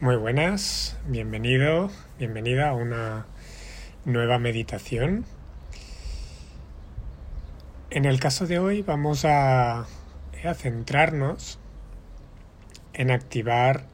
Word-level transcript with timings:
Muy 0.00 0.16
buenas, 0.16 0.98
bienvenido, 1.06 1.88
bienvenida 2.18 2.70
a 2.70 2.74
una 2.74 3.26
nueva 4.04 4.40
meditación. 4.40 5.24
En 7.90 8.04
el 8.04 8.18
caso 8.18 8.48
de 8.48 8.58
hoy 8.58 8.82
vamos 8.82 9.24
a, 9.24 9.86
centrarnos 10.56 11.60
en 12.92 13.12
activar 13.12 13.84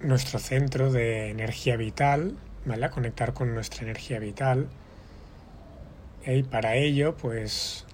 nuestro 0.00 0.38
centro 0.38 0.90
de 0.90 1.28
energía 1.28 1.76
vital, 1.76 2.38
¿vale? 2.64 2.88
Conectar 2.88 3.34
con 3.34 3.52
nuestra 3.52 3.82
energía 3.82 4.18
vital. 4.18 4.68
Y 6.24 6.44
para 6.44 6.76
ello, 6.76 7.14
pues 7.14 7.84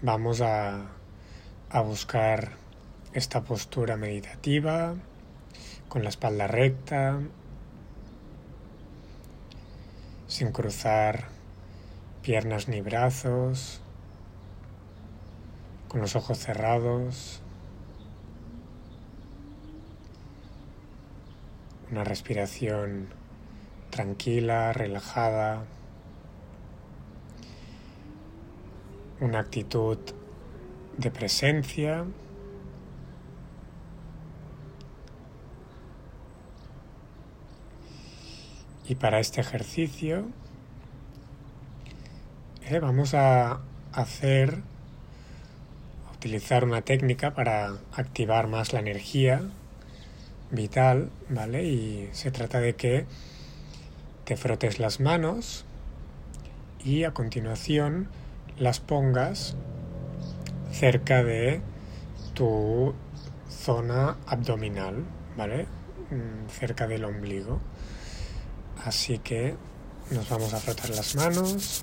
vamos 0.00 0.40
a, 0.40 0.86
a 1.68 1.80
buscar 1.82 2.52
esta 3.12 3.44
postura 3.44 3.98
meditativa 3.98 4.96
con 5.88 6.02
la 6.02 6.08
espalda 6.08 6.46
recta, 6.46 7.20
sin 10.26 10.52
cruzar 10.52 11.28
piernas 12.22 12.68
ni 12.68 12.80
brazos, 12.80 13.80
con 15.88 16.00
los 16.00 16.16
ojos 16.16 16.38
cerrados. 16.38 17.40
Una 21.90 22.02
respiración 22.02 23.08
tranquila, 23.90 24.72
relajada. 24.72 25.64
Una 29.20 29.38
actitud 29.38 29.98
de 30.98 31.10
presencia. 31.10 32.04
Y 38.88 38.94
para 38.94 39.18
este 39.18 39.40
ejercicio 39.40 40.26
eh, 42.68 42.78
vamos 42.78 43.14
a 43.14 43.60
hacer, 43.92 44.60
a 46.08 46.12
utilizar 46.12 46.64
una 46.64 46.82
técnica 46.82 47.34
para 47.34 47.74
activar 47.92 48.46
más 48.46 48.72
la 48.72 48.80
energía 48.80 49.42
vital, 50.50 51.10
¿vale? 51.28 51.64
Y 51.64 52.08
se 52.12 52.30
trata 52.30 52.60
de 52.60 52.74
que 52.74 53.06
te 54.24 54.36
frotes 54.36 54.78
las 54.78 55.00
manos 55.00 55.64
y 56.84 57.04
a 57.04 57.12
continuación 57.12 58.08
las 58.58 58.80
pongas 58.80 59.56
cerca 60.72 61.24
de 61.24 61.60
tu 62.34 62.94
zona 63.48 64.16
abdominal, 64.26 65.04
¿vale? 65.36 65.66
Mm, 66.10 66.48
cerca 66.48 66.86
del 66.86 67.04
ombligo. 67.04 67.60
Así 68.84 69.18
que 69.18 69.56
nos 70.10 70.28
vamos 70.28 70.54
a 70.54 70.58
frotar 70.58 70.90
las 70.90 71.14
manos. 71.16 71.82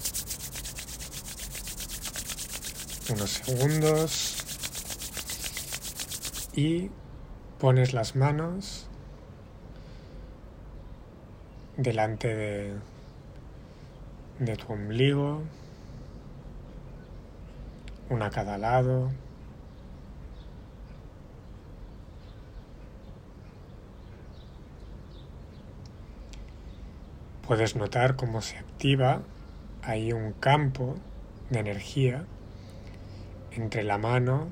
Unos 3.09 3.29
segundos. 3.29 4.37
Y 6.55 6.89
pones 7.59 7.93
las 7.93 8.15
manos 8.15 8.87
delante 11.77 12.35
de, 12.35 12.73
de 14.39 14.55
tu 14.55 14.71
ombligo, 14.71 15.41
una 18.09 18.27
a 18.27 18.29
cada 18.29 18.57
lado. 18.57 19.11
Puedes 27.47 27.75
notar 27.75 28.15
cómo 28.15 28.41
se 28.41 28.57
activa 28.57 29.21
ahí 29.81 30.13
un 30.13 30.31
campo 30.31 30.95
de 31.49 31.59
energía 31.59 32.25
entre 33.51 33.83
la 33.83 33.97
mano 33.97 34.47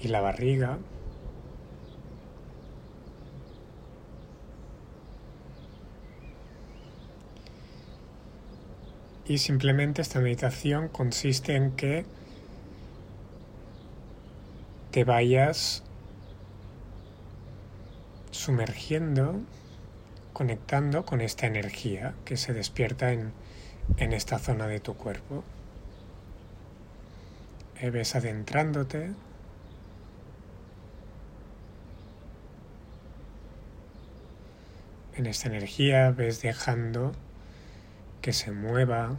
y 0.00 0.08
la 0.08 0.20
barriga. 0.20 0.78
Y 9.26 9.38
simplemente 9.38 10.02
esta 10.02 10.20
meditación 10.20 10.88
consiste 10.88 11.56
en 11.56 11.72
que 11.72 12.04
te 14.90 15.04
vayas 15.04 15.82
sumergiendo 18.30 19.40
conectando 20.42 21.04
con 21.04 21.20
esta 21.20 21.46
energía 21.46 22.14
que 22.24 22.36
se 22.36 22.52
despierta 22.52 23.12
en, 23.12 23.32
en 23.98 24.12
esta 24.12 24.40
zona 24.40 24.66
de 24.66 24.80
tu 24.80 24.96
cuerpo. 24.96 25.44
Eh, 27.80 27.90
ves 27.90 28.16
adentrándote. 28.16 29.12
En 35.14 35.26
esta 35.26 35.46
energía 35.46 36.10
ves 36.10 36.42
dejando 36.42 37.12
que 38.20 38.32
se 38.32 38.50
mueva 38.50 39.16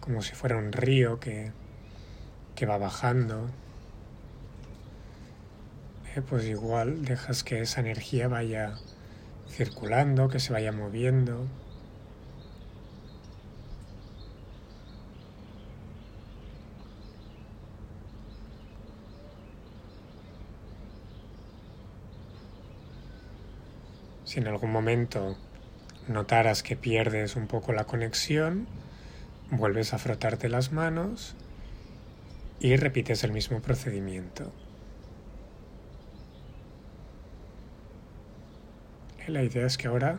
como 0.00 0.20
si 0.20 0.34
fuera 0.34 0.58
un 0.58 0.70
río 0.70 1.18
que, 1.18 1.50
que 2.54 2.66
va 2.66 2.76
bajando. 2.76 3.48
Eh, 6.14 6.20
pues 6.20 6.44
igual 6.44 7.06
dejas 7.06 7.42
que 7.42 7.62
esa 7.62 7.80
energía 7.80 8.28
vaya 8.28 8.74
circulando, 9.48 10.28
que 10.28 10.40
se 10.40 10.52
vaya 10.52 10.72
moviendo. 10.72 11.46
Si 24.24 24.40
en 24.40 24.48
algún 24.48 24.72
momento 24.72 25.36
notaras 26.08 26.62
que 26.62 26.76
pierdes 26.76 27.36
un 27.36 27.46
poco 27.46 27.72
la 27.72 27.84
conexión, 27.84 28.66
vuelves 29.50 29.94
a 29.94 29.98
frotarte 29.98 30.48
las 30.48 30.72
manos 30.72 31.36
y 32.58 32.76
repites 32.76 33.22
el 33.24 33.32
mismo 33.32 33.60
procedimiento. 33.60 34.52
La 39.26 39.42
idea 39.42 39.64
es 39.64 39.78
que 39.78 39.88
ahora 39.88 40.18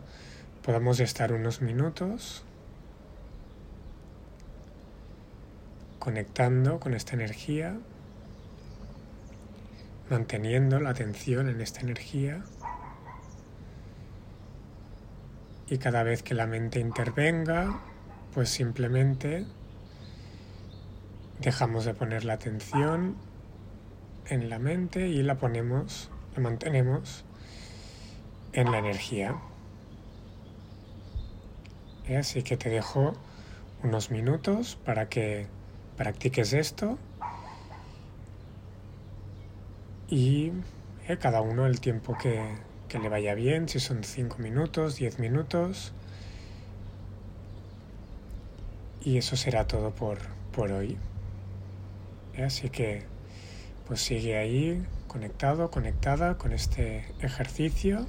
podamos 0.64 1.00
estar 1.00 1.32
unos 1.32 1.62
minutos 1.62 2.44
conectando 6.00 6.80
con 6.80 6.96
esta 6.96 7.14
energía, 7.14 7.78
manteniendo 10.10 10.80
la 10.80 10.90
atención 10.90 11.50
en 11.50 11.62
esta 11.62 11.82
energía. 11.82 12.42
Y 15.70 15.78
cada 15.78 16.02
vez 16.02 16.24
que 16.24 16.34
la 16.34 16.48
mente 16.48 16.80
intervenga, 16.80 17.80
pues 18.34 18.50
simplemente 18.50 19.46
dejamos 21.42 21.86
de 21.86 21.94
poner 21.94 22.26
la 22.26 22.34
atención 22.34 23.18
en 24.26 24.50
la 24.50 24.58
mente 24.58 25.10
y 25.10 25.22
la 25.22 25.36
ponemos, 25.36 26.10
la 26.36 26.42
mantenemos 26.42 27.24
en 28.56 28.72
la 28.72 28.80
energía. 28.80 29.36
Así 32.18 32.42
que 32.42 32.56
te 32.56 32.70
dejo 32.70 33.14
unos 33.84 34.12
minutos 34.12 34.78
para 34.86 35.10
que 35.10 35.48
practiques 35.98 36.54
esto 36.54 36.98
y 40.08 40.52
eh, 41.08 41.18
cada 41.18 41.42
uno 41.42 41.66
el 41.66 41.80
tiempo 41.82 42.18
que, 42.18 42.56
le 42.98 43.10
vaya 43.10 43.34
bien, 43.34 43.68
si 43.68 43.82
son 43.82 44.06
5 44.06 44.38
minutos, 44.38 44.96
10 44.96 45.20
minutos. 45.20 45.92
Y 49.04 49.18
eso 49.18 49.36
será 49.36 49.68
todo 49.68 49.92
por, 49.92 50.20
por 50.54 50.72
hoy. 50.72 50.98
Así 52.42 52.70
que 52.70 53.04
pues 53.86 54.00
sigue 54.00 54.38
ahí 54.38 54.82
conectado, 55.08 55.70
conectada 55.70 56.38
con 56.38 56.54
este 56.54 57.06
ejercicio 57.20 58.08